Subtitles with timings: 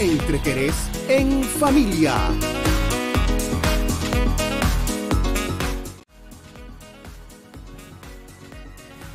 [0.00, 0.76] Entre Querés
[1.08, 2.14] en familia.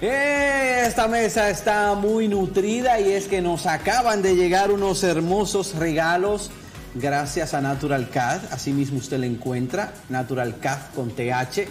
[0.02, 6.52] Esta mesa está muy nutrida y es que nos acaban de llegar unos hermosos regalos
[6.96, 8.52] gracias a Natural Cat.
[8.52, 11.66] Así mismo usted le encuentra Natural Cat con TH.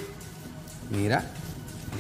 [0.91, 1.23] Mira.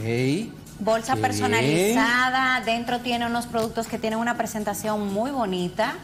[0.02, 0.50] Hey.
[0.78, 5.96] Bolsa Qué personalizada, dentro tiene unos productos que tienen una presentación muy bonita.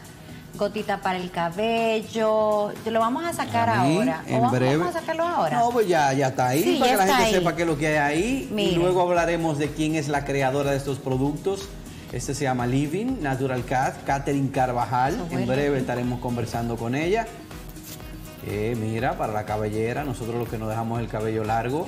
[0.55, 2.71] Gotita para el cabello.
[2.85, 4.23] Lo vamos a sacar Ahí, ahora.
[4.25, 4.77] ¿O en vamos, breve.
[4.77, 5.59] vamos a sacarlo ahora.
[5.59, 7.33] No, pues ya, ya está ahí, Sí, para que la gente ahí.
[7.33, 8.53] sepa qué es lo que hay ahí.
[8.57, 11.69] Y luego hablaremos de quién es la creadora de estos productos.
[12.11, 15.13] Este se llama Living Natural Cat, Catherine Carvajal.
[15.13, 17.27] Eso En breve estaremos conversando con ella.
[18.47, 21.87] Eh, mira, para la cabellera, nosotros los que nos dejamos el cabello largo,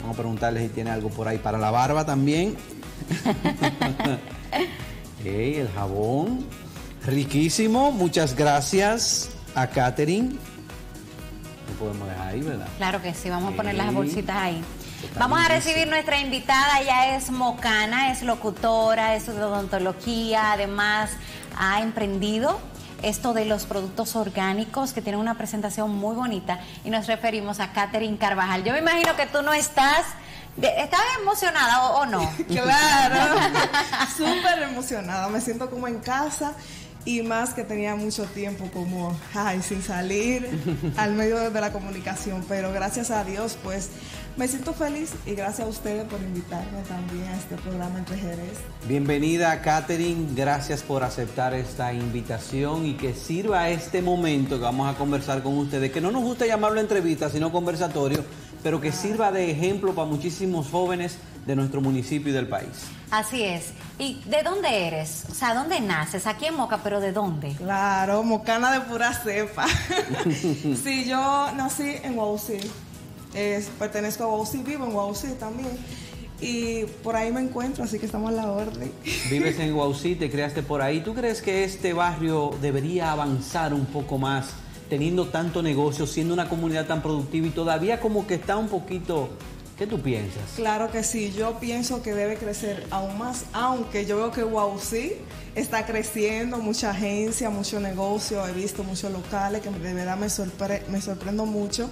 [0.00, 2.56] vamos a preguntarle si tiene algo por ahí para la barba también.
[5.24, 6.44] Ey, el jabón,
[7.06, 10.36] riquísimo, muchas gracias a Catherine.
[11.68, 12.68] Lo podemos dejar ahí, ¿verdad?
[12.76, 14.62] Claro que sí, vamos a poner las bolsitas ahí.
[15.18, 21.10] Vamos a recibir nuestra invitada, ella es mocana, es locutora, es de odontología, además
[21.58, 22.58] ha emprendido
[23.02, 27.72] esto de los productos orgánicos que tienen una presentación muy bonita y nos referimos a
[27.72, 28.64] Catherine Carvajal.
[28.64, 30.06] Yo me imagino que tú no estás,
[30.56, 32.32] ¿estás emocionada o, o no?
[32.48, 33.40] Claro,
[34.16, 36.54] súper emocionada, me siento como en casa
[37.04, 40.48] y más que tenía mucho tiempo como, ay, sin salir
[40.96, 43.90] al medio de la comunicación, pero gracias a Dios pues
[44.36, 48.58] me siento feliz y gracias a ustedes por invitarme también a este programa Entre Jerez.
[48.88, 54.98] Bienvenida Catherine, gracias por aceptar esta invitación y que sirva este momento que vamos a
[54.98, 58.24] conversar con ustedes, que no nos gusta llamarlo entrevista, sino conversatorio,
[58.62, 62.86] pero que sirva de ejemplo para muchísimos jóvenes de nuestro municipio y del país.
[63.10, 63.72] Así es.
[63.98, 65.24] ¿Y de dónde eres?
[65.30, 66.26] O sea, ¿dónde naces?
[66.26, 67.52] Aquí en Moca, pero ¿de dónde?
[67.52, 69.66] Claro, mocana de pura cepa.
[70.82, 72.58] sí, yo nací en Guausí.
[73.34, 75.78] Eh, pertenezco a Guausí, vivo en Guausí también.
[76.40, 78.92] Y por ahí me encuentro, así que estamos a la orden.
[79.30, 81.00] Vives en Guausí, te creaste por ahí.
[81.00, 84.50] ¿Tú crees que este barrio debería avanzar un poco más,
[84.90, 89.30] teniendo tanto negocio, siendo una comunidad tan productiva y todavía como que está un poquito...
[89.78, 90.42] ¿Qué tú piensas?
[90.54, 95.14] Claro que sí, yo pienso que debe crecer aún más, aunque yo veo que Guausí
[95.56, 100.86] está creciendo, mucha agencia, mucho negocio, he visto muchos locales que de verdad me, sorpre-
[100.88, 101.90] me sorprendo mucho.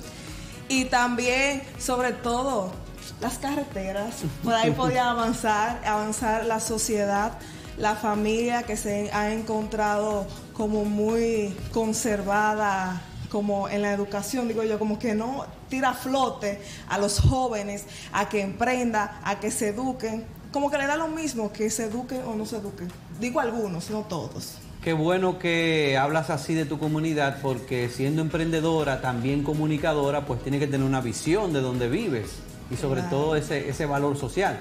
[0.69, 2.72] Y también, sobre todo,
[3.21, 7.32] las carreteras, por ahí podía avanzar, avanzar la sociedad,
[7.78, 14.78] la familia que se ha encontrado como muy conservada como en la educación, digo yo,
[14.78, 16.60] como que no tira a flote
[16.91, 21.09] a los jóvenes a que emprenda, a que se eduquen, como que le da lo
[21.09, 22.88] mismo que se eduquen o no se eduquen.
[23.19, 24.59] Digo algunos, no todos.
[24.84, 30.59] Qué bueno que hablas así de tu comunidad porque siendo emprendedora, también comunicadora, pues tiene
[30.59, 32.32] que tener una visión de dónde vives
[32.71, 33.16] y sobre Claro.
[33.16, 34.60] todo ese, ese valor social.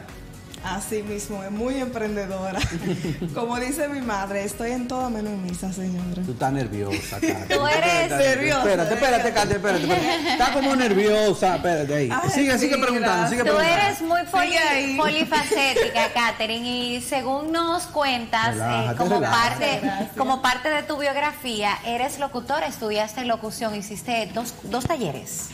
[0.64, 2.60] Así mismo, es muy emprendedora.
[3.34, 6.22] Como dice mi madre, estoy en todo menos en misa, señora.
[6.24, 7.56] Tú estás nerviosa, Kate.
[7.56, 10.32] Tú eres nerviosa, Espérate, espérate, Kate, espérate, espérate.
[10.34, 12.10] Está como nerviosa, espérate ahí.
[12.12, 13.84] Ay, sigue, sigue preguntando, sigue Tú preguntando.
[13.86, 19.50] eres muy poli- polifacética, Katherine, y según nos cuentas, eh, como, relájate.
[19.66, 20.10] parte, Gracias.
[20.16, 25.48] como parte de tu biografía, eres locutora, estudiaste locución, hiciste dos, dos talleres.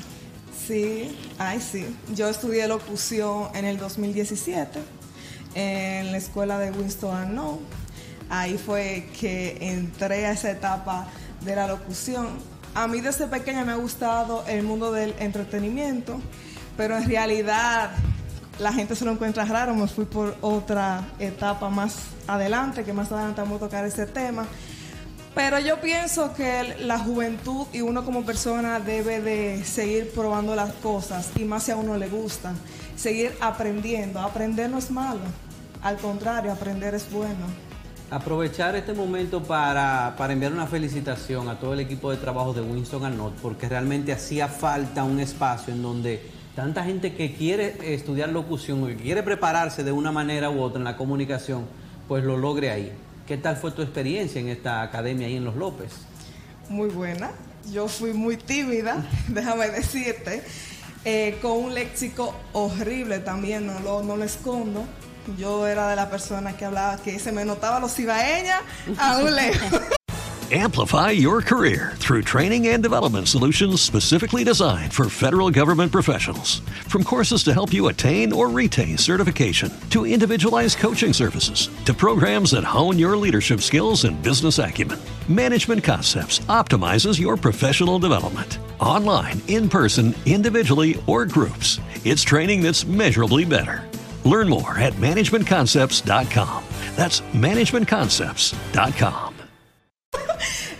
[0.67, 1.95] Sí, ay sí.
[2.13, 4.79] Yo estudié locución en el 2017
[5.57, 7.59] en la escuela de Winston Arnold.
[8.29, 11.07] Ahí fue que entré a esa etapa
[11.43, 12.27] de la locución.
[12.75, 16.19] A mí desde pequeña me ha gustado el mundo del entretenimiento,
[16.77, 17.89] pero en realidad
[18.59, 19.73] la gente se lo encuentra raro.
[19.73, 21.95] Me fui por otra etapa más
[22.27, 24.45] adelante, que más adelante vamos a tocar ese tema.
[25.33, 30.73] Pero yo pienso que la juventud y uno como persona debe de seguir probando las
[30.73, 32.55] cosas y más si a uno le gustan,
[32.95, 34.19] seguir aprendiendo.
[34.19, 35.19] Aprender no es malo,
[35.81, 37.45] al contrario, aprender es bueno.
[38.09, 42.61] Aprovechar este momento para, para, enviar una felicitación a todo el equipo de trabajo de
[42.61, 46.21] Winston Arnott, porque realmente hacía falta un espacio en donde
[46.55, 50.79] tanta gente que quiere estudiar locución o que quiere prepararse de una manera u otra
[50.79, 51.65] en la comunicación,
[52.07, 52.93] pues lo logre ahí.
[53.27, 55.91] ¿Qué tal fue tu experiencia en esta academia ahí en Los López?
[56.69, 57.31] Muy buena.
[57.71, 60.41] Yo fui muy tímida, déjame decirte,
[61.03, 64.85] eh, con un léxico horrible también, no lo, no lo escondo.
[65.35, 67.97] Yo era de la persona que hablaba que se me notaba los
[69.31, 69.81] lejos.
[70.49, 76.59] Amplify your career through training and development solutions specifically designed for federal government professionals.
[76.87, 82.51] From courses to help you attain or retain certification, to individualized coaching services, to programs
[82.51, 88.59] that hone your leadership skills and business acumen, Management Concepts optimizes your professional development.
[88.79, 93.86] Online, in person, individually, or groups, it's training that's measurably better.
[94.27, 96.63] Learn more at managementconcepts.com.
[96.95, 99.33] That's managementconcepts.com.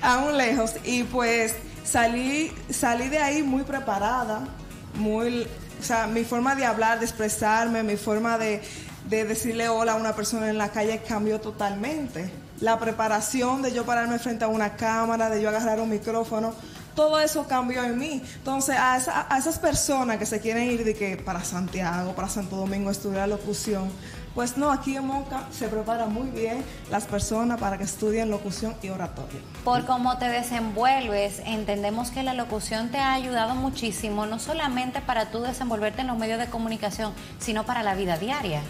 [0.02, 0.76] aún lejos.
[0.84, 4.48] Y pues salí, salí de ahí muy preparada,
[4.96, 5.48] muy,
[5.80, 8.62] o sea, mi forma de hablar, de expresarme, mi forma de,
[9.10, 12.30] de decirle hola a una persona en la calle cambió totalmente.
[12.60, 16.54] La preparación de yo pararme frente a una cámara, de yo agarrar un micrófono,
[16.98, 18.24] todo eso cambió en mí.
[18.38, 22.28] Entonces, a, esa, a esas personas que se quieren ir de que para Santiago, para
[22.28, 23.92] Santo Domingo, estudiar locución,
[24.34, 28.76] pues no, aquí en Moca se prepara muy bien las personas para que estudien locución
[28.82, 29.40] y oratoria.
[29.64, 35.30] Por cómo te desenvuelves, entendemos que la locución te ha ayudado muchísimo, no solamente para
[35.30, 38.62] tú desenvolverte en los medios de comunicación, sino para la vida diaria.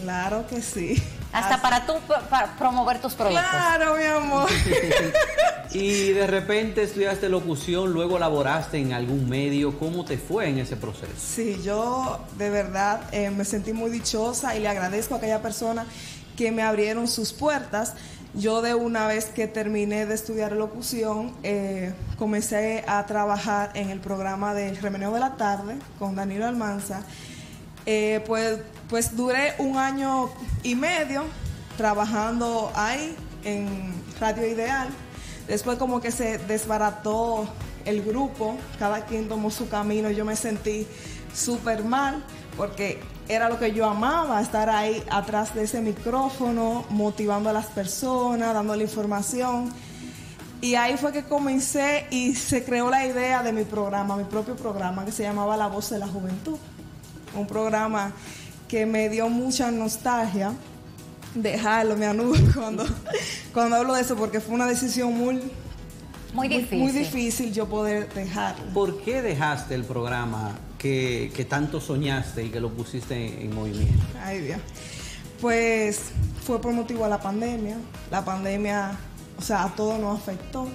[0.00, 1.02] Claro que sí.
[1.32, 1.94] Hasta Así- para tú
[2.28, 3.44] para promover tus productos.
[3.50, 4.48] Claro, mi amor.
[5.74, 9.78] Y de repente estudiaste locución, luego laboraste en algún medio.
[9.78, 11.12] ¿Cómo te fue en ese proceso?
[11.18, 15.86] Sí, yo de verdad eh, me sentí muy dichosa y le agradezco a aquella persona
[16.36, 17.94] que me abrieron sus puertas.
[18.34, 24.00] Yo de una vez que terminé de estudiar locución, eh, comencé a trabajar en el
[24.00, 27.02] programa del Remeneo de la Tarde con Danilo Almanza.
[27.86, 28.58] Eh, pues,
[28.92, 30.28] pues duré un año
[30.62, 31.24] y medio
[31.78, 33.90] trabajando ahí en
[34.20, 34.86] Radio Ideal.
[35.48, 37.48] Después como que se desbarató
[37.86, 40.86] el grupo, cada quien tomó su camino, yo me sentí
[41.34, 42.22] súper mal
[42.58, 47.68] porque era lo que yo amaba, estar ahí atrás de ese micrófono, motivando a las
[47.68, 49.72] personas, dándole información.
[50.60, 54.54] Y ahí fue que comencé y se creó la idea de mi programa, mi propio
[54.54, 56.58] programa que se llamaba La Voz de la Juventud.
[57.34, 58.12] Un programa
[58.72, 60.54] que me dio mucha nostalgia
[61.34, 62.86] dejarlo, me anudo cuando,
[63.52, 65.42] cuando hablo de eso, porque fue una decisión muy,
[66.32, 66.78] Muy difícil.
[66.78, 68.64] muy difícil yo poder dejarlo.
[68.72, 73.54] ¿Por qué dejaste el programa que, que tanto soñaste y que lo pusiste en, en
[73.54, 74.02] movimiento?
[74.24, 74.58] Ay, Dios.
[75.38, 76.00] Pues
[76.42, 77.76] fue por motivo de la pandemia.
[78.10, 78.92] La pandemia,
[79.36, 80.66] o sea, a todos nos afectó.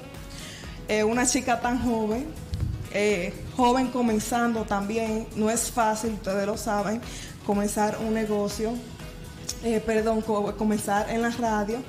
[0.88, 2.28] Eh, una chica tan joven,
[2.94, 7.02] eh, joven comenzando también, no es fácil, ustedes lo saben,
[7.48, 8.74] comenzar un negocio,
[9.64, 11.80] eh, perdón, co- comenzar en la radio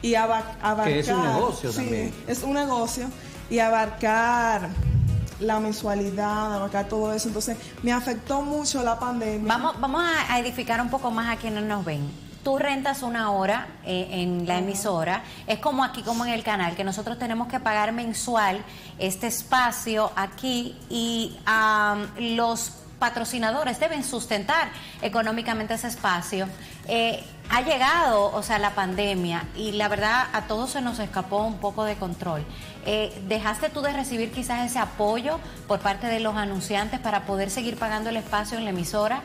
[0.00, 0.84] y aba- abarcar...
[0.92, 2.14] Que es un negocio sí, también.
[2.28, 3.06] es un negocio
[3.50, 4.68] y abarcar
[5.40, 7.26] la mensualidad, abarcar todo eso.
[7.28, 9.48] Entonces, me afectó mucho la pandemia.
[9.48, 12.08] Vamos, vamos a, edificar un poco más a quienes nos ven.
[12.44, 15.24] Tú rentas una hora eh, en la emisora.
[15.46, 18.62] Es como aquí, como en el canal, que nosotros tenemos que pagar mensual
[18.98, 24.70] este espacio aquí y am, los patrocinadores deben sustentar
[25.02, 26.48] económicamente ese espacio.
[26.88, 31.44] Eh, ha llegado, o sea, la pandemia y la verdad a todos se nos escapó
[31.44, 32.44] un poco de control.
[32.86, 37.50] Eh, ¿Dejaste tú de recibir quizás ese apoyo por parte de los anunciantes para poder
[37.50, 39.22] seguir pagando el espacio en la emisora?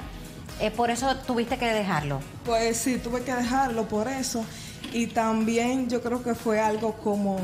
[0.60, 2.20] Eh, por eso tuviste que dejarlo.
[2.44, 4.44] Pues sí, tuve que dejarlo por eso.
[4.92, 7.40] Y también yo creo que fue algo como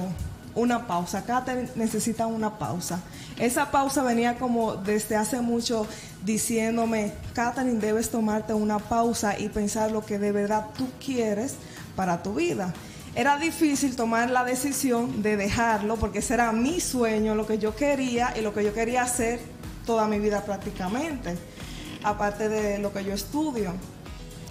[0.56, 1.24] una pausa.
[1.24, 3.00] Katherine necesita una pausa.
[3.38, 5.86] Esa pausa venía como desde hace mucho
[6.24, 11.56] diciéndome, Katherine, debes tomarte una pausa y pensar lo que de verdad tú quieres
[11.96, 12.74] para tu vida.
[13.14, 17.76] Era difícil tomar la decisión de dejarlo porque ese era mi sueño, lo que yo
[17.76, 19.40] quería y lo que yo quería hacer
[19.86, 21.38] toda mi vida prácticamente,
[22.04, 23.74] aparte de lo que yo estudio.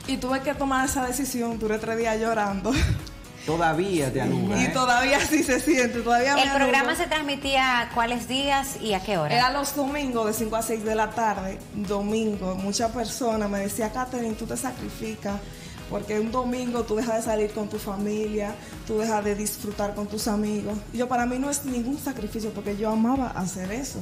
[0.06, 2.72] Y tuve que tomar esa decisión, duré tres días llorando.
[3.46, 4.68] Todavía te anuda, y ¿eh?
[4.68, 9.18] todavía así se siente, todavía me El programa se transmitía cuáles días y a qué
[9.18, 9.34] hora.
[9.34, 12.54] Era los domingos de 5 a 6 de la tarde, domingo.
[12.54, 15.38] Muchas personas me decían, Catherine, tú te sacrificas
[15.90, 18.54] Porque un domingo tú dejas de salir con tu familia,
[18.86, 20.78] tú dejas de disfrutar con tus amigos.
[20.92, 23.98] Y yo para mí no es ningún sacrificio porque yo amaba hacer eso.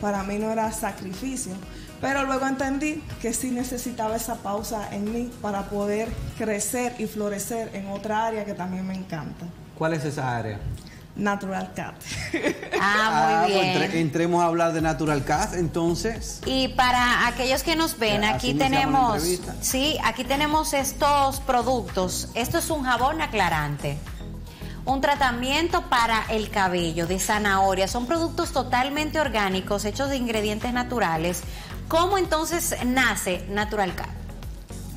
[0.00, 1.52] Para mí no era sacrificio.
[2.00, 7.70] Pero luego entendí que sí necesitaba esa pausa en mí para poder crecer y florecer
[7.74, 9.46] en otra área que también me encanta.
[9.78, 10.58] ¿Cuál es esa área?
[11.16, 11.94] Natural Cat.
[12.78, 13.82] Ah, muy pues bien.
[13.82, 16.40] entre- entremos a hablar de Natural Cat, entonces.
[16.44, 19.22] Y para aquellos que nos ven, Ya, aquí tenemos,
[19.62, 22.28] sí, aquí tenemos estos productos.
[22.34, 23.96] Esto es un jabón aclarante.
[24.84, 27.88] Un tratamiento para el cabello de zanahoria.
[27.88, 31.40] Son productos totalmente orgánicos, hechos de ingredientes naturales.
[31.88, 34.10] ¿Cómo entonces nace Natural Cat?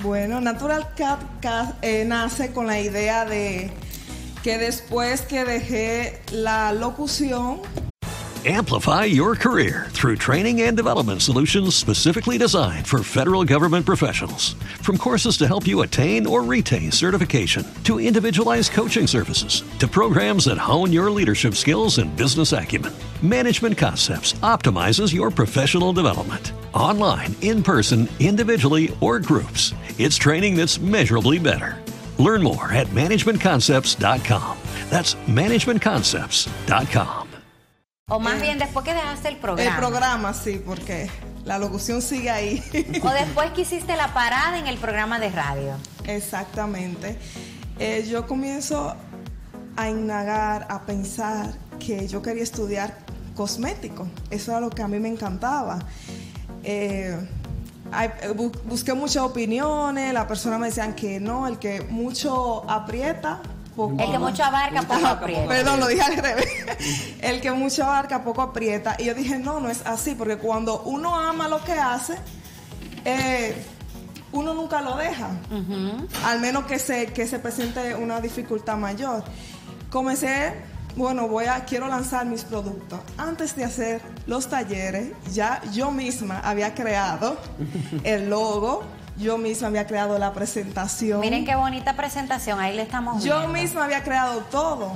[0.02, 3.72] Bueno, Natural Cat, Cat, eh, nace con la idea de
[4.44, 7.62] que después que dejé la locución,
[8.46, 14.54] Amplify your career through training and development solutions specifically designed for federal government professionals.
[14.80, 20.46] From courses to help you attain or retain certification, to individualized coaching services, to programs
[20.46, 26.54] that hone your leadership skills and business acumen, Management Concepts optimizes your professional development.
[26.74, 31.78] Online, in person, individually, or groups, it's training that's measurably better.
[32.18, 34.58] Learn more at managementconcepts.com.
[34.90, 37.28] That's managementconcepts.com.
[38.12, 39.70] O más bien después que dejaste el programa.
[39.70, 41.10] el programa sí, porque
[41.46, 42.64] la locución sigue ahí.
[43.04, 45.76] O después que hiciste la parada en el programa de radio.
[46.06, 47.18] Exactamente.
[47.78, 48.96] Eh, yo comienzo
[49.78, 52.98] a indagar, a pensar que yo quería estudiar
[53.36, 54.08] cosmético.
[54.32, 55.80] Eso era lo que a mí me encantaba.
[56.64, 57.18] Eh,
[57.94, 63.40] eh, bu- busqué muchas opiniones, las personas me decían que no, el que mucho aprieta,
[63.76, 65.48] poco El que mucho abarca, poco aprieta.
[65.48, 66.48] Perdón, lo dije al revés.
[67.22, 68.96] El que mucho abarca, poco aprieta.
[69.00, 72.16] Y yo dije, no, no es así, porque cuando uno ama lo que hace,
[73.06, 73.56] eh,
[74.34, 75.30] uno nunca lo deja.
[76.26, 79.24] Al menos que se, que se presente una dificultad mayor.
[79.90, 80.54] Comencé,
[81.00, 83.00] bueno, voy a, quiero lanzar mis productos.
[83.18, 87.38] Antes de hacer los talleres, ya yo misma había creado
[88.04, 88.84] el logo,
[89.18, 91.22] yo misma había creado la presentación.
[91.22, 93.54] Miren qué bonita presentación, ahí le estamos Yo viendo.
[93.54, 94.92] misma había creado todo,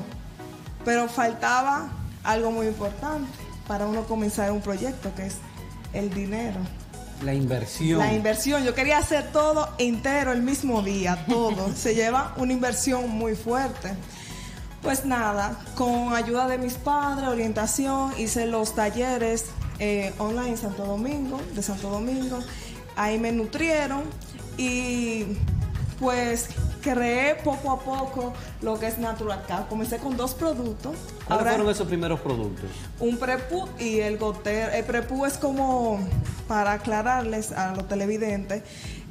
[0.83, 1.87] pero faltaba
[2.25, 3.31] algo muy importante
[3.65, 5.37] para uno comenzar un proyecto, que es
[5.93, 6.59] el dinero.
[7.23, 7.99] La inversión.
[7.99, 11.73] La inversión, yo quería hacer todo entero el mismo día, todo.
[11.75, 13.93] Se lleva una inversión muy fuerte.
[14.83, 19.45] Pues nada, con ayuda de mis padres, orientación, hice los talleres
[19.79, 22.39] eh, online en Santo Domingo, de Santo Domingo.
[22.97, 24.03] Ahí me nutrieron
[24.57, 25.37] y
[26.01, 26.49] pues
[26.81, 29.69] creé poco a poco lo que es Natural Cat.
[29.69, 30.97] Comencé con dos productos.
[31.25, 32.69] ¿Cuáles fueron esos primeros productos?
[32.99, 34.73] un prepú y el gotero.
[34.73, 35.97] El prepú es como,
[36.45, 38.63] para aclararles a los televidentes,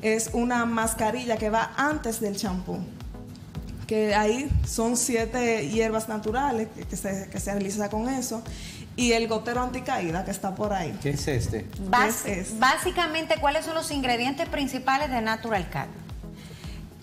[0.02, 2.78] es una mascarilla que va antes del champú.
[3.86, 8.42] Que ahí son siete hierbas naturales que, que se, que se realiza con eso.
[8.94, 10.96] Y el gotero anticaída que está por ahí.
[11.02, 11.66] ¿Qué es este?
[12.24, 12.58] ¿Qué es?
[12.58, 15.88] Básicamente, ¿cuáles son los ingredientes principales de Natural Cat?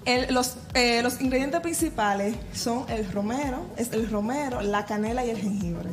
[0.06, 5.32] El- los, eh, los ingredientes principales son el romero, es el romero, la canela y
[5.32, 5.90] el jengibre.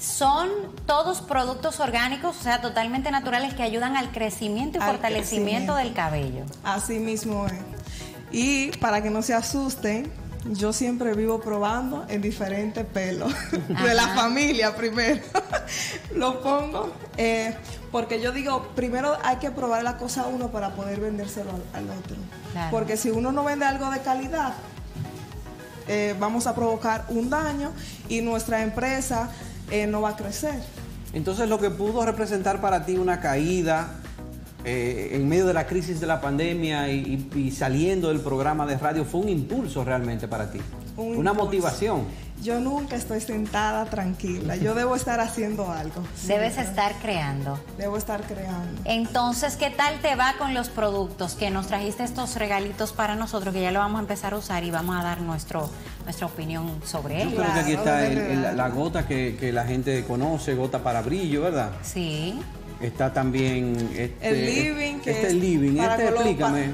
[0.00, 0.48] Son
[0.86, 5.76] todos productos orgánicos, o sea, totalmente naturales que ayudan al crecimiento y Al fortalecimiento crecimiento.
[5.76, 6.44] del cabello.
[6.64, 7.52] Así mismo es.
[8.32, 10.10] Y para que no se asusten,
[10.50, 13.32] yo siempre vivo probando en diferentes pelos.
[13.68, 15.22] De la familia primero.
[16.14, 16.92] Lo pongo.
[17.16, 17.54] eh,
[17.90, 21.62] porque yo digo, primero hay que probar la cosa a uno para poder vendérselo al,
[21.84, 22.16] al otro.
[22.52, 22.70] Claro.
[22.70, 24.54] Porque si uno no vende algo de calidad,
[25.88, 27.70] eh, vamos a provocar un daño
[28.08, 29.28] y nuestra empresa
[29.70, 30.54] eh, no va a crecer.
[31.12, 34.00] Entonces lo que pudo representar para ti una caída
[34.64, 38.66] eh, en medio de la crisis de la pandemia y, y- y saliendo del programa
[38.66, 40.60] de radio fue un impulso realmente para ti.
[40.96, 41.34] Un una impulso.
[41.44, 42.02] motivación.
[42.42, 44.56] Yo nunca estoy sentada tranquila.
[44.56, 46.02] Yo debo estar haciendo algo.
[46.26, 47.58] Debes estar creando.
[47.78, 48.80] Debo estar creando.
[48.84, 53.54] Entonces, ¿qué tal te va con los productos que nos trajiste estos regalitos para nosotros
[53.54, 55.70] que ya lo vamos a empezar a usar y vamos a dar nuestro
[56.04, 57.34] nuestra opinión sobre Yo ellos?
[57.42, 61.00] creo que aquí está el- el- la gota que, que la gente conoce, gota para
[61.00, 61.70] brillo, ¿verdad?
[61.82, 62.40] Sí.
[62.82, 66.70] Está también este, El living, que este es living, para este explícame.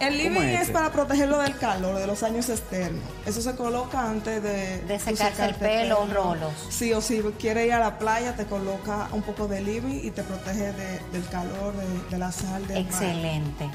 [0.00, 0.72] El ¿Cómo living es, este?
[0.72, 3.02] para protegerlo del calor, de los años externos.
[3.26, 4.78] Eso se coloca antes de...
[4.80, 6.52] De secarse el pelo, rolos.
[6.70, 10.10] Sí, o si quieres ir a la playa, te coloca un poco de living y
[10.10, 12.92] te protege de- del calor, de, de la sal, del mar.
[12.92, 13.68] Excelente.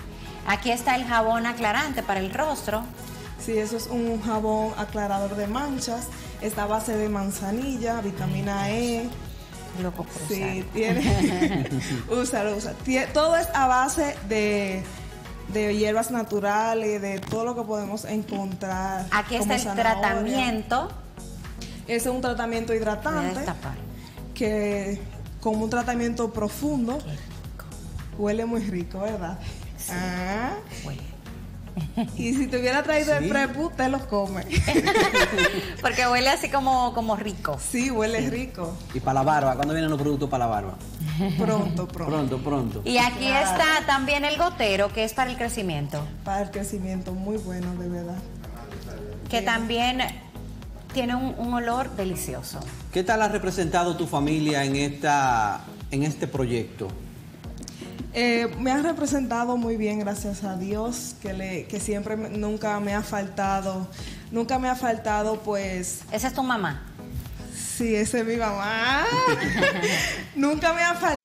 [0.48, 2.82] Aquí está el jabón aclarante para el rostro.
[3.40, 6.08] Sí, eso es un jabón aclarador de manchas.
[6.42, 9.08] Está a base de manzanilla, vitamina E.
[9.82, 11.70] Loco por Sí, tiene.
[12.10, 12.74] úsalo, usa.
[12.86, 14.84] Tie- todo es a base de
[15.54, 19.06] de hierbas naturales, de todo lo que podemos encontrar.
[19.12, 20.02] Aquí está el zanahoria.
[20.02, 20.92] tratamiento.
[21.88, 23.42] Ese es un tratamiento hidratante
[24.34, 25.00] que
[25.40, 26.98] como un tratamiento profundo
[28.18, 29.38] huele muy rico, ¿verdad?
[29.92, 30.56] Ah.
[30.84, 31.15] Huele.
[32.18, 33.24] Y si te hubiera traído Sí.
[33.26, 34.44] el prepu, te lo come.
[35.82, 37.58] Porque huele así como, como rico.
[37.60, 38.78] sí, huele rico.
[38.94, 40.76] Y para la barba, ¿cuándo vienen los productos para la barba?
[41.38, 42.12] Pronto, pronto.
[42.12, 42.82] Pronto, pronto.
[42.86, 43.50] Y aquí Claro.
[43.52, 46.06] está también el gotero, que es para el crecimiento.
[46.24, 48.18] Para el crecimiento, muy bueno, de verdad.
[49.30, 50.00] Que también
[50.94, 52.60] tiene un, un olor delicioso.
[52.94, 56.88] ¿Qué tal ha representado tu familia en esta en este proyecto?
[58.18, 62.94] Eh, me ha representado muy bien, gracias a Dios, que, le, que siempre nunca me
[62.96, 63.90] ha faltado,
[64.32, 66.82] nunca me ha faltado, pues, Esa es tu mamá.
[67.54, 69.04] sí, ese es mi mamá.
[70.36, 71.25] nunca me ha faltado.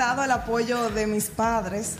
[0.00, 1.96] el apoyo de mis padres.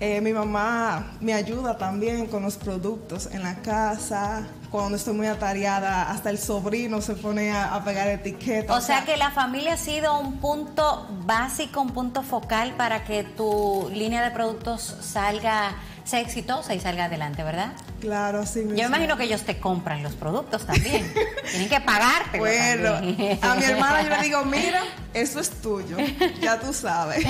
[0.00, 4.46] Eh, mi mamá me ayuda también con los productos en la casa.
[4.70, 8.74] Cuando estoy muy atareada, hasta el sobrino se pone a, a pegar etiquetas.
[8.74, 13.24] O sea que la familia ha sido un punto básico, un punto focal para que
[13.24, 15.74] tu línea de productos salga,
[16.04, 17.72] sea exitosa y salga adelante, ¿verdad?
[18.00, 18.60] Claro, sí.
[18.68, 21.12] Yo me imagino que ellos te compran los productos también.
[21.50, 22.38] Tienen que pagarte.
[22.38, 24.82] Bueno, a mi hermana yo le digo, mira,
[25.20, 25.96] eso es tuyo,
[26.40, 27.24] ya tú sabes.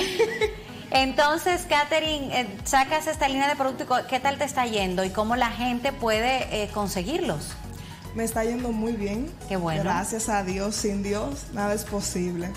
[0.91, 5.09] Entonces, Katherine, eh, sacas esta línea de productos, y ¿qué tal te está yendo y
[5.09, 7.49] cómo la gente puede eh, conseguirlos?
[8.15, 9.29] Me está yendo muy bien.
[9.49, 9.83] Qué bueno.
[9.83, 12.51] Gracias a Dios, sin Dios nada es posible.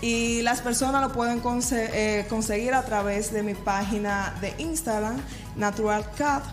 [0.00, 5.16] Y las personas lo pueden conse- eh, conseguir a través de mi página de Instagram,
[5.56, 6.44] Natural Cat.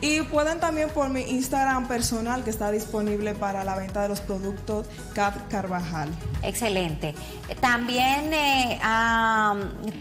[0.00, 4.20] Y pueden también por mi Instagram personal que está disponible para la venta de los
[4.20, 6.10] productos Cat Carvajal.
[6.42, 7.14] Excelente.
[7.48, 8.78] Eh, También eh,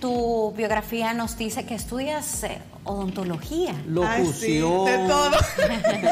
[0.02, 3.74] tu biografía nos dice que estudias eh, odontología.
[4.06, 5.32] Ay, sí, Locución, de todo.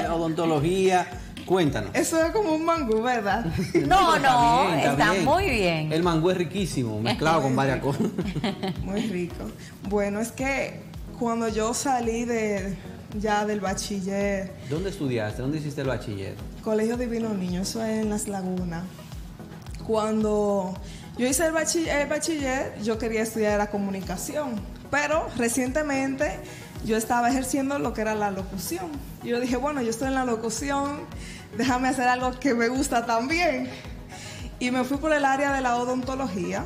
[0.15, 1.07] odontología.
[1.45, 1.91] Cuéntanos.
[1.93, 3.45] Eso es como un mangú, ¿verdad?
[3.87, 5.25] No, no, bien, está, bien.
[5.25, 5.91] muy bien.
[5.91, 8.07] El mangú es riquísimo, mezclado con varias cosas.
[8.83, 9.45] Muy rico.
[9.89, 10.81] Bueno, es que
[11.19, 12.75] cuando yo salí de
[13.19, 15.41] ya del bachiller, ¿Dónde estudiaste?
[15.41, 16.35] ¿Dónde hiciste el bachiller?
[16.63, 18.83] Colegio Divino Niño, eso es en Las Lagunas.
[19.85, 20.73] Cuando
[21.17, 24.55] yo hice el bachiller, el bachiller, yo quería estudiar la comunicación,
[24.89, 26.39] pero recientemente
[26.85, 28.87] yo estaba ejerciendo lo que era la locución.
[29.23, 31.01] Yo dije, bueno, yo estoy en la locución,
[31.57, 33.69] déjame hacer algo que me gusta también.
[34.59, 36.65] Y me fui por el área de la odontología.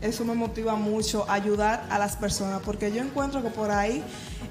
[0.00, 4.02] Eso me motiva mucho, ayudar a las personas, porque yo encuentro que por ahí,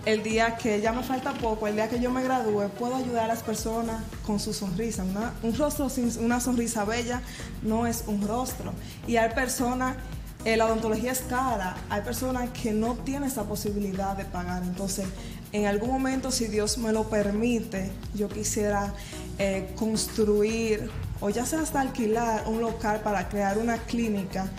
[0.05, 3.25] el día que ya me falta poco, el día que yo me gradúe, puedo ayudar
[3.25, 5.03] a las personas con su sonrisa.
[5.03, 7.21] Una- un rostro sin una sonrisa bella
[7.63, 8.71] no es un rostro.
[9.07, 9.97] Y hay personas,
[10.45, 14.63] eh, la odontología es cara, hay personas que no tienen esa posibilidad de pagar.
[14.63, 15.05] Entonces,
[15.51, 18.93] en algún momento, si Dios me lo permite, yo quisiera
[19.37, 24.49] eh, construir o ya sea hasta alquilar un local para crear una clínica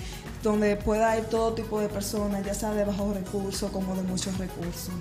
[0.43, 4.39] donde pueda ir todo tipo de personas, ya sea de bajos recursos como de muchos
[4.39, 4.93] recursos.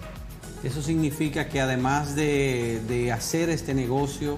[0.64, 4.38] Eso significa que además de, de hacer este negocio,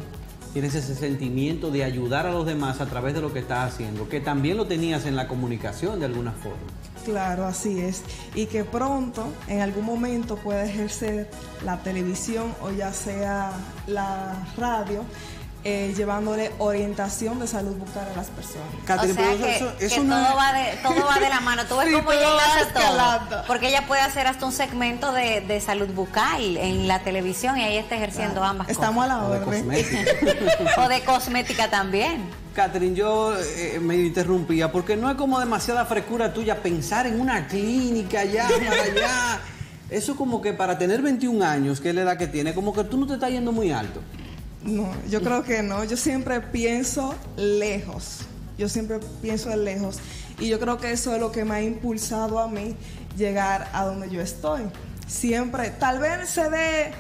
[0.54, 4.08] tienes ese sentimiento de ayudar a los demás a través de lo que estás haciendo,
[4.08, 6.62] que también lo tenías en la comunicación de alguna forma.
[7.04, 8.04] Claro, así es.
[8.36, 11.30] Y que pronto, en algún momento, pueda ejercer
[11.66, 13.52] la televisión o ya sea
[13.88, 15.04] la radio,
[15.66, 18.68] eh, llevándole orientación de salud bucal a las personas.
[18.82, 21.20] O Catherine, sea pero que, eso- que eso todo, no es- va de, todo va
[21.20, 21.64] de la mano.
[21.66, 23.30] Tú ves Sí, cómo todo ella escalando.
[23.30, 23.44] todo.
[23.48, 27.64] Porque ella puede hacer hasta un segmento de, de salud bucal en la televisión y
[27.64, 30.12] ahí está ejerciendo ambas Estamos a la o cosmética.
[30.84, 32.24] O de cosmética también.
[32.54, 37.48] Catherine, yo eh, me interrumpía porque no es como demasiada frescura tuya pensar en una
[37.48, 39.40] clínica allá, para allá.
[39.90, 42.84] Eso como que para tener 21 años, que es la edad que tiene, como que
[42.84, 44.02] tú no te estás yendo muy alto.
[44.64, 45.84] No, yo creo que no.
[45.84, 48.20] Yo siempre pienso lejos.
[48.58, 50.00] Yo siempre pienso en lejos.
[50.40, 52.76] Y yo creo que eso es lo que me ha impulsado a mí
[53.18, 54.64] llegar a donde yo estoy.
[55.08, 56.92] Siempre, tal vez se dé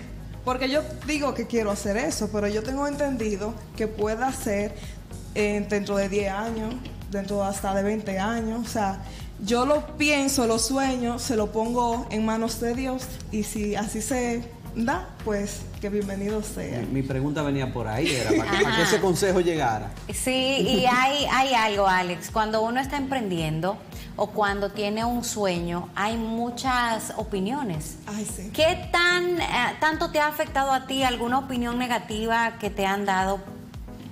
[0.43, 4.75] Porque yo digo que quiero hacer eso, pero yo tengo entendido que pueda ser
[5.35, 6.75] eh, dentro de 10 años,
[7.11, 8.67] dentro hasta de 20 años.
[8.67, 9.01] O sea,
[9.45, 14.01] yo lo pienso, lo sueño, se lo pongo en manos de Dios y si así
[14.01, 14.43] se
[14.75, 16.81] da, pues que bienvenido sea.
[16.91, 19.91] Mi pregunta venía por ahí, era para que, para que ese consejo llegara.
[20.13, 23.77] Sí, y hay, hay algo, Alex, cuando uno está emprendiendo
[24.15, 27.97] o cuando tiene un sueño, hay muchas opiniones.
[28.05, 28.51] Ay, sí.
[28.53, 33.05] ¿Qué tan eh, tanto te ha afectado a ti alguna opinión negativa que te han
[33.05, 33.39] dado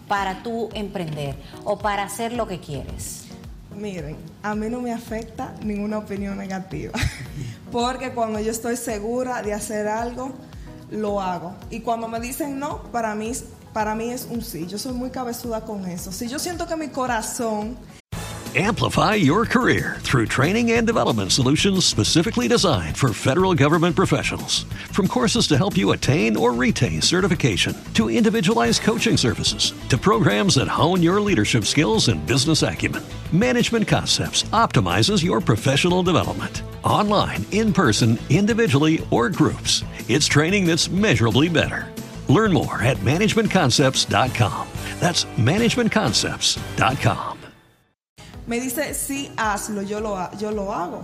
[0.08, 3.26] para tú emprender o para hacer lo que quieres?
[3.76, 6.92] Miren, a mí no me afecta ninguna opinión negativa,
[7.72, 10.34] porque cuando yo estoy segura de hacer algo,
[10.92, 11.56] lo hago.
[11.70, 13.32] Y cuando me dicen no, para mí,
[13.74, 14.68] para mí es un sí.
[14.68, 16.12] Yo soy muy cabezuda con eso.
[16.12, 17.78] Si yo siento que mi corazón
[18.54, 24.64] Amplify your career through training and development solutions specifically designed for federal government professionals.
[24.92, 30.56] From courses to help you attain or retain certification, to individualized coaching services, to programs
[30.56, 36.62] that hone your leadership skills and business acumen, Management Concepts optimizes your professional development.
[36.84, 41.88] Online, in person, individually, or groups, it's training that's measurably better.
[42.28, 44.68] Learn more at managementconcepts.com.
[45.00, 47.32] That's managementconcepts.com.
[48.52, 51.04] me dice, sí, hazlo, yo lo, yo lo hago.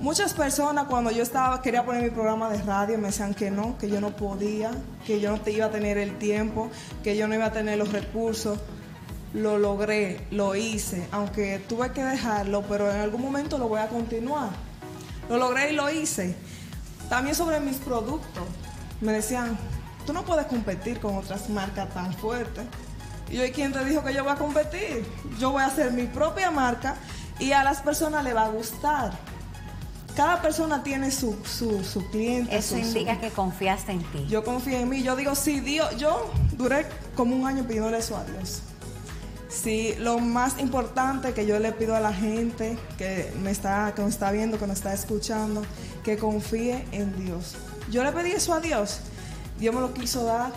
[0.00, 3.76] Muchas personas cuando yo estaba, quería poner mi programa de radio, me decían que no,
[3.78, 4.70] que yo no podía,
[5.06, 6.70] que yo no te iba a tener el tiempo,
[7.04, 8.58] que yo no iba a tener los recursos.
[9.34, 13.88] Lo logré, lo hice, aunque tuve que dejarlo, pero en algún momento lo voy a
[13.88, 14.50] continuar.
[15.32, 16.36] Lo logré y lo hice.
[17.08, 18.44] También sobre mis productos.
[19.00, 19.58] Me decían,
[20.06, 22.64] tú no puedes competir con otras marcas tan fuertes.
[23.30, 25.06] Y yo, ¿y quién te dijo que yo voy a competir?
[25.38, 26.96] Yo voy a hacer mi propia marca
[27.38, 29.12] y a las personas le va a gustar.
[30.14, 32.54] Cada persona tiene su, su, su cliente.
[32.56, 34.26] Eso su- indica que confiaste en ti.
[34.28, 35.02] yo confío en mí.
[35.02, 38.60] Yo digo, sí, Dios, yo duré como un año pidiéndole eso a Dios.
[39.52, 44.02] Sí, lo más importante que yo le pido a la gente que me está, que
[44.02, 45.62] me está viendo, que me está escuchando,
[46.02, 47.56] que confíe en Dios.
[47.90, 49.00] Yo le pedí eso a Dios.
[49.58, 50.52] Dios me lo quiso dar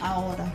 [0.00, 0.46] ahora.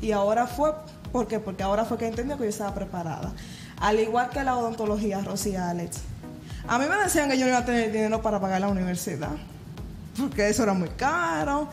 [0.00, 0.72] Y ahora fue,
[1.12, 1.38] ¿por qué?
[1.38, 3.32] Porque ahora fue que entendió que yo estaba preparada.
[3.78, 5.98] Al igual que la odontología, Rosy Alex.
[6.66, 9.30] A mí me decían que yo no iba a tener dinero para pagar la universidad.
[10.18, 11.68] Porque eso era muy caro.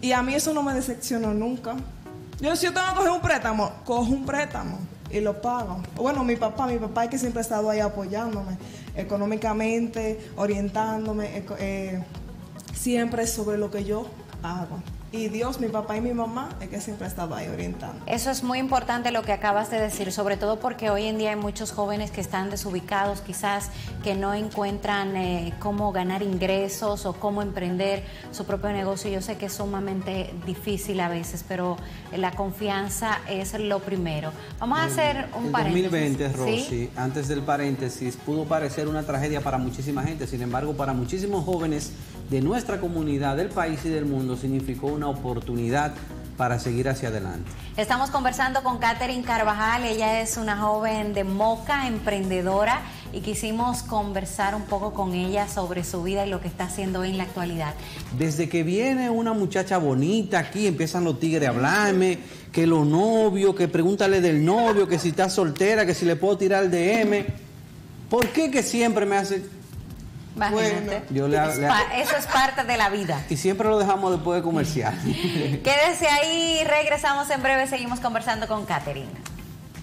[0.00, 1.76] Y a mí eso no me decepcionó nunca.
[2.40, 4.78] Yo, si yo tengo que coger un préstamo, cojo un préstamo
[5.10, 5.82] y lo pago.
[5.94, 8.56] Bueno, mi papá, mi papá es que siempre ha estado ahí apoyándome
[8.94, 12.02] económicamente, orientándome, eh,
[12.74, 14.06] siempre sobre lo que yo
[14.42, 14.82] hago.
[15.12, 18.00] Y Dios, mi papá y mi mamá es que siempre ha estado ahí orientando.
[18.06, 21.30] Eso es muy importante lo que acabas de decir, sobre todo porque hoy en día
[21.30, 23.70] hay muchos jóvenes que están desubicados, quizás
[24.04, 29.10] que no encuentran eh, cómo ganar ingresos o cómo emprender su propio negocio.
[29.10, 31.76] Yo sé que es sumamente difícil a veces, pero
[32.16, 34.30] la confianza es lo primero.
[34.60, 35.90] Vamos a hacer un El paréntesis.
[35.90, 36.36] 2020, ¿sí?
[36.36, 40.28] Rosy, antes del paréntesis, pudo parecer una tragedia para muchísima gente.
[40.28, 41.90] Sin embargo, para muchísimos jóvenes
[42.30, 45.92] de nuestra comunidad, del país y del mundo, significó una oportunidad
[46.36, 47.50] para seguir hacia adelante.
[47.76, 52.80] Estamos conversando con Katherine Carvajal, ella es una joven de Moca, emprendedora,
[53.12, 57.04] y quisimos conversar un poco con ella sobre su vida y lo que está haciendo
[57.04, 57.74] en la actualidad.
[58.16, 62.20] Desde que viene una muchacha bonita aquí, empiezan los tigres a hablarme,
[62.52, 66.38] que los novios, que pregúntale del novio, que si está soltera, que si le puedo
[66.38, 67.26] tirar el DM.
[68.08, 69.59] ¿Por qué que siempre me hace...
[70.36, 70.86] Imagínate.
[70.86, 73.20] Bueno, yo le- le- eso es parte de la vida.
[73.28, 74.94] Y siempre lo dejamos después de comercial.
[75.04, 79.10] Quédese ahí, regresamos en breve, seguimos conversando con Katherine.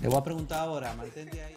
[0.01, 1.55] Le voy a preguntar ahora, mantente ahí.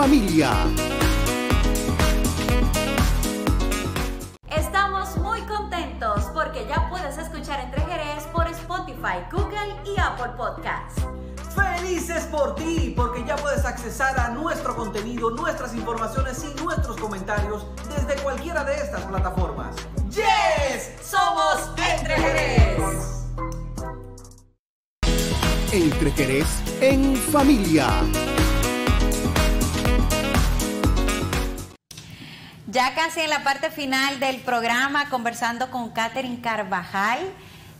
[0.00, 0.50] Familia.
[4.48, 11.02] Estamos muy contentos porque ya puedes escuchar Entre Jerez por Spotify, Google y Apple Podcasts.
[11.54, 17.66] Felices por ti, porque ya puedes accesar a nuestro contenido, nuestras informaciones y nuestros comentarios
[17.94, 19.76] desde cualquiera de estas plataformas.
[20.08, 20.94] ¡Yes!
[21.02, 23.26] Somos Entre Jerez.
[25.70, 26.48] Entre Jerez
[26.80, 27.86] en familia.
[32.70, 37.18] Ya casi en la parte final del programa, conversando con Catherine Carvajal.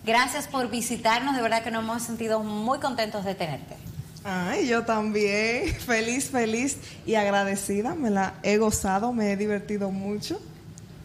[0.04, 3.76] Gracias por visitarnos, de verdad que nos hemos sentido muy contentos de tenerte.
[4.24, 10.40] Ay, yo también, feliz, feliz y agradecida, me la he gozado, me he divertido mucho.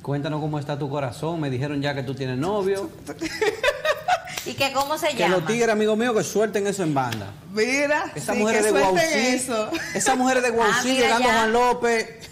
[0.01, 2.89] Cuéntanos cómo está tu corazón, me dijeron ya que tú tienes novio.
[4.45, 5.37] ¿Y que cómo se Que llama?
[5.37, 7.31] los tigres, amigos míos, que suelten eso en banda.
[7.51, 9.71] Mira, Esas sí, mujeres que de eso.
[9.95, 11.37] esas mujeres de Guaucí Ah, mira llegando a ya.
[11.39, 12.29] Juan López.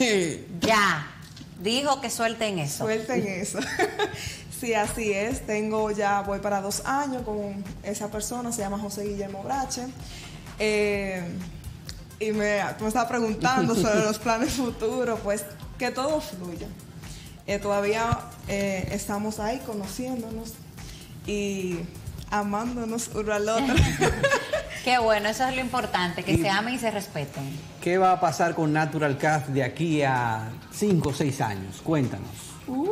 [0.59, 1.07] Ya,
[1.63, 2.83] dijo que suelten eso.
[2.85, 3.59] Suelten eso.
[4.59, 5.45] sí, así es.
[5.45, 9.87] Tengo ya, voy para dos años con esa persona, se llama José Guillermo Brache.
[10.59, 11.23] Eh,
[12.19, 15.45] y me, me estabas preguntando sobre los planes futuros, pues
[15.77, 16.67] que todo fluya.
[17.45, 20.53] Eh, todavía eh, estamos ahí conociéndonos
[21.27, 21.79] y
[22.29, 23.75] amándonos uno al otro.
[24.83, 27.43] Qué bueno, eso es lo importante, que Y- se amen y se respeten.
[27.81, 31.81] ¿Qué va a pasar con Natural Cast de aquí a 5 o 6 años?
[31.83, 32.27] Cuéntanos.
[32.67, 32.89] Uy.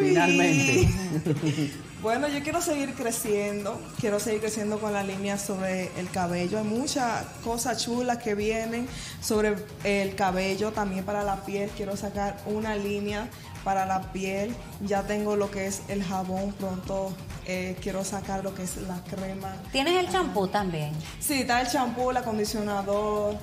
[0.00, 0.88] Finalmente.
[2.02, 6.58] Bueno, yo quiero seguir creciendo, quiero seguir creciendo con la línea sobre el cabello.
[6.58, 8.86] Hay muchas cosas chulas que vienen
[9.20, 11.68] sobre el cabello, también para la piel.
[11.74, 13.28] Quiero sacar una línea
[13.66, 14.54] para la piel.
[14.80, 17.12] Ya tengo lo que es el jabón, pronto
[17.46, 19.56] eh, quiero sacar lo que es la crema.
[19.72, 20.92] ¿Tienes el champú también?
[21.18, 23.34] Sí, está el champú, el acondicionador.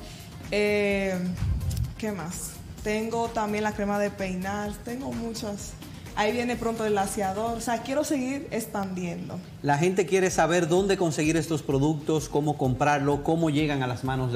[0.49, 1.19] eh,
[1.97, 2.51] ¿Qué más?
[2.85, 5.73] Tengo también la crema de peinar, tengo muchas.
[6.15, 7.57] Ahí viene pronto el laseador.
[7.57, 9.39] O sea, quiero seguir expandiendo.
[9.61, 14.31] La gente quiere saber dónde conseguir estos productos, cómo comprarlo, cómo llegan a las manos
[14.31, 14.35] de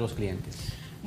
[0.00, 0.56] los clientes.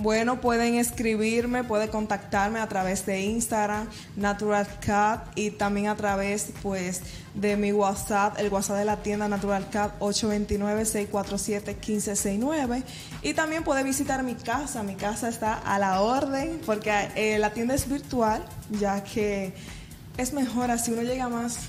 [0.02, 6.54] Bueno, pueden escribirme, pueden contactarme a través de Instagram, Natural Cat, y también a través,
[6.62, 7.02] pues,
[7.34, 12.84] de mi WhatsApp, el WhatsApp de la tienda Natural Cat 829-647-1569.
[13.24, 17.52] Y también puede visitar mi casa, mi casa está a la orden, porque eh, la
[17.52, 19.52] tienda es virtual, ya que
[20.16, 21.60] es mejor así, uno llega más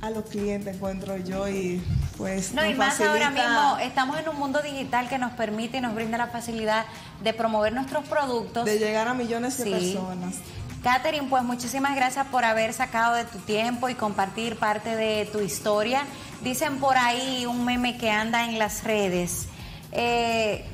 [0.00, 1.82] a los clientes, encuentro yo, y
[2.16, 2.52] pues...
[2.52, 5.94] No, y más ahora mismo estamos en un mundo digital que nos permite y nos
[5.94, 6.86] brinda la facilidad
[7.22, 8.64] de promover nuestros productos.
[8.64, 9.70] De llegar a millones de Sí.
[9.70, 10.34] personas.
[10.82, 15.40] Catherine, pues muchísimas gracias por haber sacado de tu tiempo y compartir parte de tu
[15.40, 16.04] historia.
[16.42, 19.48] Dicen por ahí un meme que anda en las redes.
[19.90, 20.64] Eh,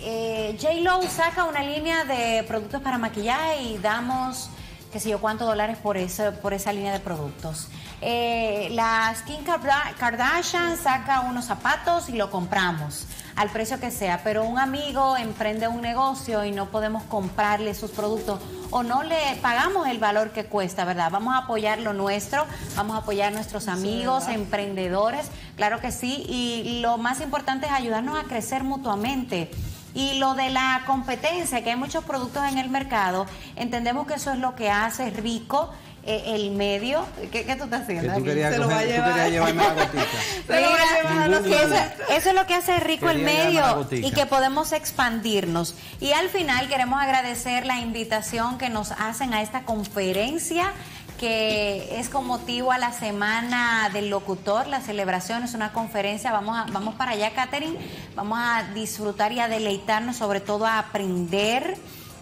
[0.00, 4.48] eh, J-Lo saca una línea de productos para maquillaje y damos
[4.92, 7.68] qué sé yo cuántos dólares por, eso, por esa línea de productos.
[8.02, 14.22] Eh, la Skin Karda- Kardashian saca unos zapatos y lo compramos al precio que sea,
[14.24, 19.16] pero un amigo emprende un negocio y no podemos comprarle sus productos o no le
[19.40, 21.10] pagamos el valor que cuesta, ¿verdad?
[21.10, 22.44] Vamos a apoyar lo nuestro,
[22.76, 25.26] vamos a apoyar a nuestros amigos, emprendedores,
[25.56, 29.50] claro que sí, y lo más importante es ayudarnos a crecer mutuamente.
[29.94, 33.26] Y lo de la competencia, que hay muchos productos en el mercado,
[33.56, 35.70] entendemos que eso es lo que hace rico
[36.04, 37.04] eh, el medio.
[37.32, 38.12] ¿Qué, qué tú estás Que haciendo?
[38.14, 38.24] tú aquí?
[38.28, 39.10] querías, Se lo va a coger- tú llevar.
[39.12, 40.04] querías llevarme la gotita.
[40.46, 41.74] Se lo va a Mira, llevar a la que eso,
[42.16, 45.74] eso es lo que hace rico el Quería medio y que podemos expandirnos.
[46.00, 50.72] Y al final queremos agradecer la invitación que nos hacen a esta conferencia
[51.20, 56.56] que es con motivo a la semana del locutor, la celebración es una conferencia, vamos,
[56.56, 57.76] a- vamos para allá, Catherine,
[58.16, 61.76] vamos a disfrutar y a deleitarnos, sobre todo a aprender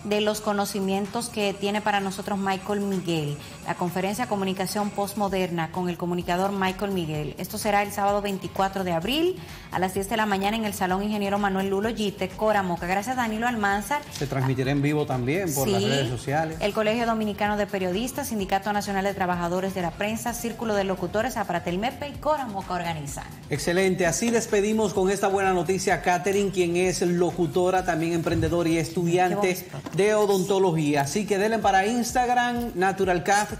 [0.08, 3.36] de los conocimientos que tiene para nosotros Michael Miguel.
[3.66, 7.34] La conferencia Comunicación Postmoderna con el comunicador Michael Miguel.
[7.38, 9.36] Esto será el sábado 24 de abril
[9.70, 12.86] a las 10 de la mañana en el Salón Ingeniero Manuel Lulo Gite, Coramoca.
[12.86, 14.00] Gracias Danilo Almanzar.
[14.12, 16.56] Se transmitirá en vivo también por las redes sociales.
[16.60, 21.36] El Colegio Dominicano de Periodistas, Sindicato Nacional de Trabajadores de la Prensa, Círculo de Locutores,
[21.36, 23.24] Aparatelmepe y Coramoca organizan.
[23.50, 28.78] Excelente, así despedimos con esta buena noticia a Catherine, quien es locutora, también emprendedora y
[28.78, 29.66] estudiante.
[29.98, 31.02] De odontología.
[31.02, 33.50] Así que denle para Instagram, NaturalCat,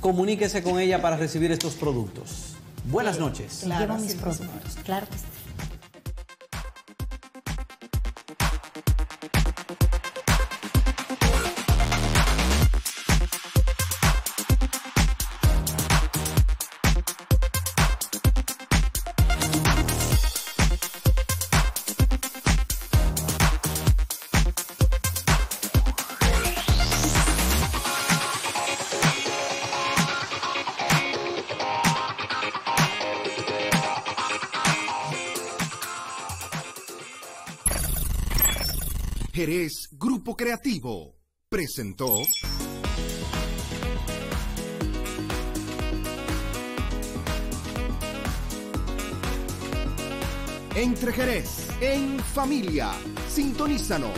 [0.00, 2.54] comuníquese con ella para recibir estos productos.
[2.84, 3.62] Buenas noches.
[3.64, 5.24] Claro, Llevo mis productos, claro que sí.
[39.48, 41.16] Jerez Grupo Creativo
[41.48, 42.20] presentó
[50.74, 52.90] Entre Jerez, en familia.
[53.30, 54.10] Sintonízanos.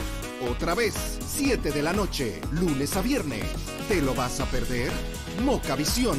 [0.51, 3.45] Otra vez, 7 de la noche, lunes a viernes.
[3.87, 4.91] ¿Te lo vas a perder?
[5.45, 6.19] Moca Visión.